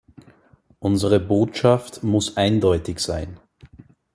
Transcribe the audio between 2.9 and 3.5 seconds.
sein.